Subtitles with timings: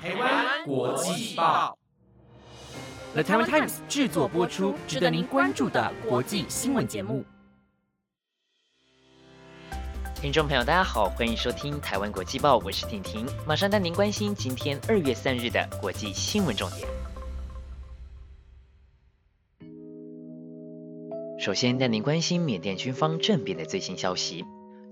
[0.00, 1.76] 台湾国际报
[3.14, 7.24] ，The Taiwan Times 制作播出，值得您关注的国际新闻节目。
[10.14, 16.86] 听众朋友，大家好，欢迎收听台湾国际报，我是婷婷，马上带您关心今天二月三日的国际新闻重点。
[21.40, 24.44] 首先带您关心缅甸军方政变的最新消息。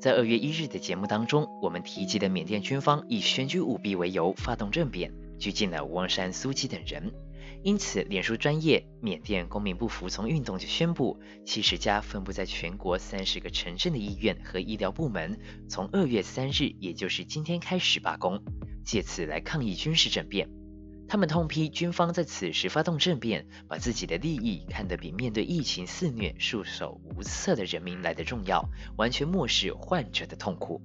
[0.07, 7.13] 在二月一日的节目当中，我们提及的缅甸军方以选举舞弊为由发动政变，拘禁了吴山苏基等人。
[7.65, 18.41] 因此，脸书专业缅甸公民不服从运动就宣布，七十家分布在全国三十个城镇的医院和医疗部门，从二月三日，也就是今天开始罢工，
[18.85, 20.49] 借此来抗议军事政变。
[21.09, 30.83] 他们痛批军方在此时发动政变，把自己的利益看得比面对疫情肆虐、束手无策的人民来得重要，完全漠视患者的痛苦。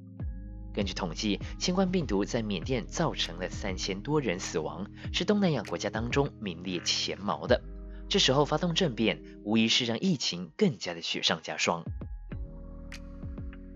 [0.73, 7.61] 根据统计，新冠病毒在缅甸造成了三千多人死亡，是东南亚国家当中名列前茅的。
[8.08, 11.83] 这时候发动政变，无疑是让疫情更加的雪上加霜。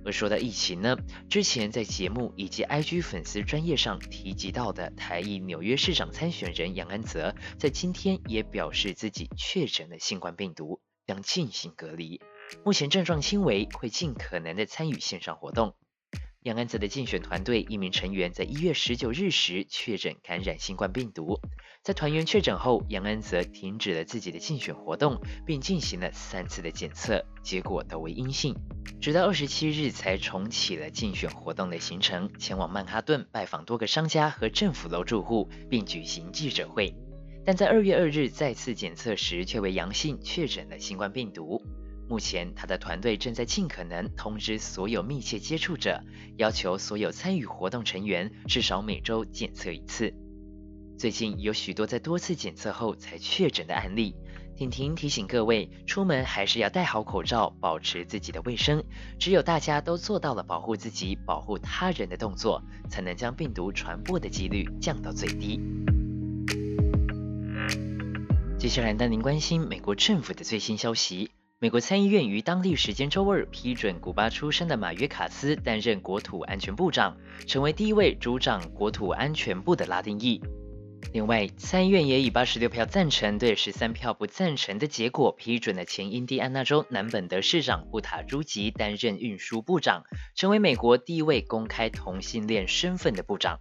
[0.06, 0.98] 而说到疫情呢，
[1.30, 12.22] 之前在节目以及 IG 粉丝专业上提及到的台裔纽约市长参选人杨安泽，在今天也表示自己确诊了新冠病毒，将进行隔离。
[12.64, 15.76] 目前症状轻微，会尽可能的参与线上活动。
[16.46, 21.40] 杨安泽的竞选团队一名成员在一月十九日时确诊感染新冠病毒，
[21.82, 28.56] 在团员确诊后，杨安泽停止了自己的竞选活动，并进行了三次的检测，结果都为阴性，
[29.02, 36.94] 直到二十七日才重启了竞选活动的行程，前往曼哈顿拜访多个商家和政府楼住户，并举行记者会。
[37.44, 41.65] 但在二月二日再次检测时却为阳性，确诊了新冠病毒。
[42.08, 46.04] 目前，他的团队正在尽可能通知所有密切接触者，
[46.38, 50.14] 要求所有参与活动成员至少每周检测一次。
[50.98, 54.16] 最近有许多在多次检测后才确诊的案例。
[54.56, 58.82] 婷婷提醒各位，出门还是要戴好口罩，保持自己的卫生。
[59.20, 65.60] 只有大家都做到了保护自己、保护他人的动作，才能将病毒传播的几率降到最低。
[68.58, 71.32] 接下来带您关心美国政府的最新消息。
[71.58, 77.16] 美国参议院于当地时间周二批准古巴出生的马约卡斯担任国土安全部长，
[77.48, 80.42] 成为第一位主掌国土安全部的拉丁裔。
[81.14, 90.04] 另外，参议院也以八十六票赞成对十三票不赞成的结果，批准了前印第安纳州南本德市长布塔朱吉担任运输部长，
[90.36, 93.58] 成为美国第一位公开同性恋身份的部长。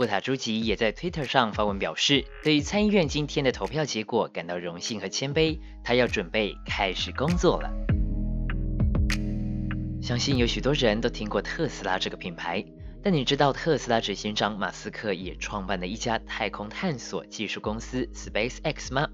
[0.00, 7.70] 布塔朱吉也在 Twitter 上发文表示，对于参议院今天的投票结果感到荣幸和谦卑，他要准备开始工作了。
[10.00, 12.64] 相信有许多人都听过特斯拉这个品牌，
[13.02, 19.06] 但你知道特斯拉执行长马斯克也创办了一家太空探索技术公司 SpaceX 吗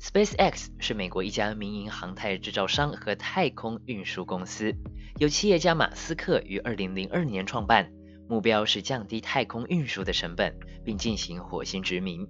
[0.00, 4.74] ？SpaceX 是美国一家民营航太制造商和太空运输公司，
[5.20, 7.92] 由企业家马斯克于2002年创办。
[8.28, 10.54] 目标是降低太空运输的成本，
[10.84, 12.26] 并进行火星殖民。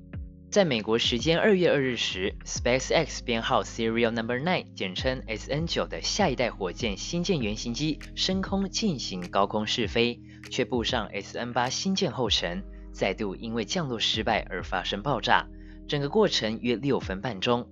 [0.49, 10.21] 在美国时间二月二日时，SpaceX 编号 Serial Number Nine，简称 SN9 的下一代火箭新建原型机升空进行高空试飞，
[10.51, 12.63] 却步上 SN8 新建后尘，
[12.93, 15.47] 再度因为降落失败而发生爆炸。
[15.89, 17.69] 整个过程约六分半钟。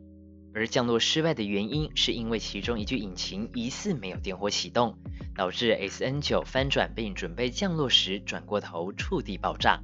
[0.55, 4.97] 而降落失败的原因是因为其中一具引擎疑似没有点火启动，
[5.35, 9.81] 导致 SN9 翻转并准备降落时转过头触地爆炸。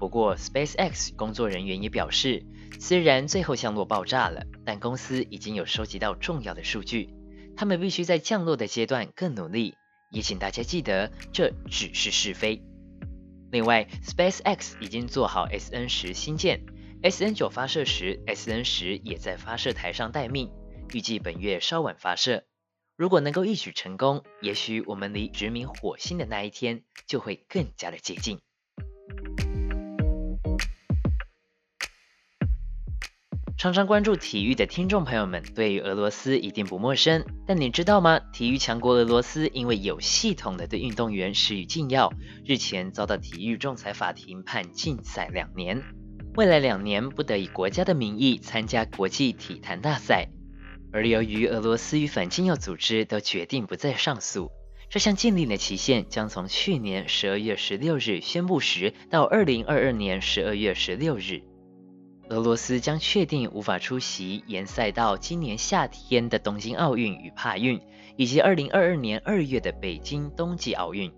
[0.00, 2.44] 不过 SpaceX 工作人员也表示，
[2.80, 7.14] 虽然最后降落爆炸了，但公司已经有收集到重要的数据，
[7.56, 9.74] 他们必须在降落的阶段更努力。
[10.10, 12.62] 也请大家记得，这只是试飞。
[13.52, 16.64] 另外，SpaceX 已经做好 SN10 新建。
[17.04, 20.52] S N 九发射时，S N 十也在发射台上待命，
[20.94, 22.44] 预计本月稍晚发射。
[22.96, 28.38] 如果能够一举成功，也许我们离殖民火星的那一天就会更加的接近。
[33.58, 37.26] 常常关注体育的听众朋友们，对于俄罗斯一定不陌生。
[37.48, 38.20] 但你知道吗？
[38.32, 42.12] 体育强国俄罗斯因为有系统的对运动员施予禁药，
[42.44, 45.82] 日前遭到体育仲裁法庭判禁赛两年。
[46.34, 50.28] 未来两年不得以国家的名义参加国际体坛大赛，
[50.90, 54.50] 而由于俄罗斯与反禁药组织都决定不再上诉，
[54.88, 61.42] 这项禁令的期限将从去年十二月十六日宣布时到二零二二年十二月十六日。
[62.30, 67.78] 俄罗斯将确定无法出席延赛到今年夏天的东京奥运与帕运，
[68.16, 71.12] 以及二零二二年二月的北京冬季奥运。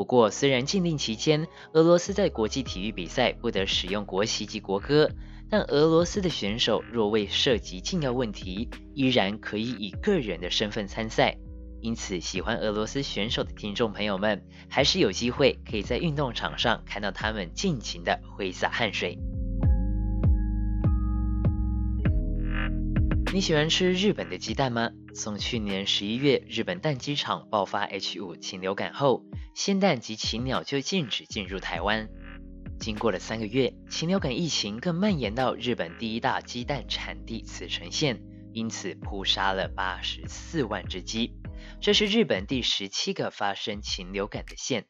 [0.00, 5.10] 不过，虽然禁令期间，俄罗斯在国际体育比赛不得使用国旗及国歌，
[5.50, 11.36] 但俄罗斯的选手若未涉及禁药问题，依然可以以个人的身份参赛。
[11.82, 19.18] 因此，喜欢俄罗斯选手的听众朋友们，还是有机会可以在运动场上看到他们尽情的挥洒汗水。
[23.32, 24.90] 你喜欢吃日本的鸡蛋吗？
[25.14, 29.24] 从去年十一月日本蛋鸡场爆发 H5 禽流感后，
[29.54, 32.08] 鲜蛋及禽鸟就禁止进入台湾。
[32.80, 38.20] 经过了三个月，禽流感疫情更蔓延到日本第一大鸡蛋产地茨城县，
[38.52, 41.32] 因此扑杀了八十四万只鸡。
[41.80, 44.86] 这是日本第十七个发生禽流感的县。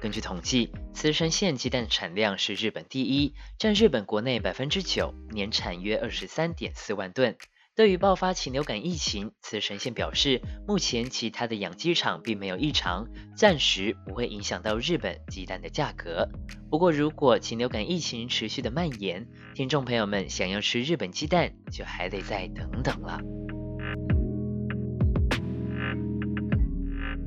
[0.00, 7.36] 根据统计，茨城县鸡蛋产量是日本第一，占日本国内百分之九，年产约二十三点四万吨。
[7.76, 16.28] 对于爆发禽流感疫情，慈神仙表示，目前其他的养鸡场并没有异常，暂时不会影响到日本鸡蛋的价格。
[16.70, 19.26] 不过，如果禽流感疫情持续的蔓延，
[19.56, 23.18] 听众朋友们想要吃日本鸡蛋，就还得再等等了。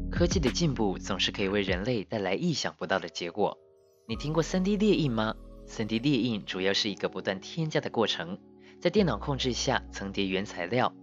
[0.09, 3.57] 科技的进步总是可以为人类带来意想不到的结果。
[4.07, 5.35] 你听过 3D 列印吗
[5.67, 8.39] ？3D 列印主要是一个不断添加的过程。
[8.79, 10.93] 在电脑控制下层叠原材料，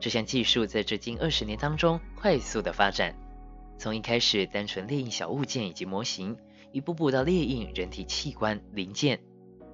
[0.00, 3.14] 这项技术在这近二十年当中快速的发展。
[3.78, 6.36] 从一开始单纯列印小物件以及模型，
[6.72, 9.20] 一步步到列印人体器官零件，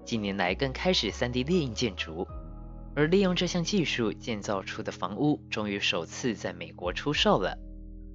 [0.05, 2.29] 近年来更开始 3D 列印建筑。
[2.95, 7.59] 而利用这项技术建造出的房屋，终于首次在美国出售了。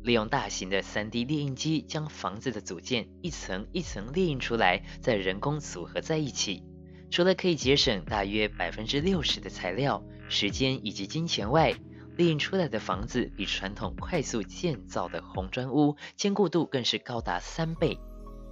[0.04, 6.64] 利用大型的 3D 列印机，将房子的组件一层一层列印出来，再人工组合在一起。
[7.12, 11.76] 除了可以节省大约百分之六十的材料、时间以及金钱外，
[12.16, 18.00] 列印出来的房子比传统快速建造的红砖屋坚固度更是高达三倍。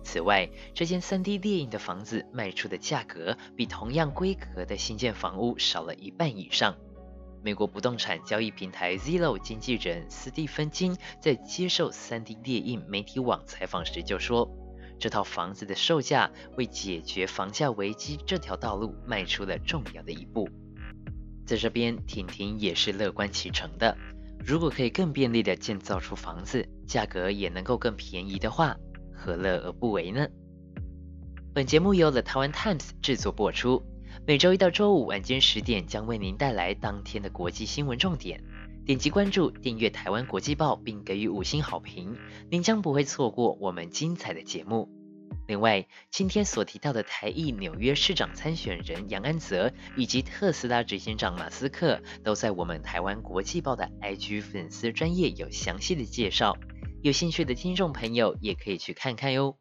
[0.04, 6.76] 此外，这间 3D 列印的房子卖出的价格比同样规格的新建房屋少了一半以上。
[7.42, 14.50] 美国不动产交易平台 Zillow 经纪人斯蒂芬金在接受 3D 列印媒体网采访时就说。
[15.00, 20.50] 这套房子的售价为解决房价危机这条道路迈出了重要的一步。
[21.46, 23.98] 在这边，婷婷也是乐观其成的。
[24.46, 28.78] 如果可以更便利的建造出房子，价格也能够更便宜的话，
[29.12, 30.28] 何乐而不为呢？
[31.54, 33.84] 本节目由 The Taiwan Times 制作播出，
[34.28, 38.44] 每周一到周五晚间十点将为您带来当天的国际新闻重点。
[38.86, 42.18] 点击关注、订阅台湾国际报，并给予五星好评，
[42.50, 44.90] 您将不会错过我们精彩的节目。
[45.48, 56.58] 另外，今天所提到的台裔纽约市长参选人杨安泽，以及特斯拉执行长马斯克，都在我们台湾国际报的 IG 粉丝专业有详细的介绍，
[57.02, 59.58] 有兴趣的听众朋友也可以去看看哟。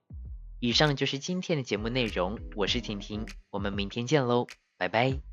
[0.60, 5.27] 以上就是今天的节目内容，我是婷婷，我们明天见喽，拜拜。